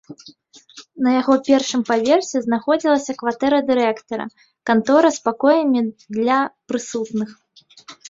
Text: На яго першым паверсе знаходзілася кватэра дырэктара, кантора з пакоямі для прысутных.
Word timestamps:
На 1.07 1.11
яго 1.21 1.35
першым 1.49 1.81
паверсе 1.89 2.37
знаходзілася 2.47 3.17
кватэра 3.21 3.59
дырэктара, 3.69 4.25
кантора 4.73 5.09
з 5.21 5.25
пакоямі 5.31 5.89
для 6.15 6.37
прысутных. 6.71 7.29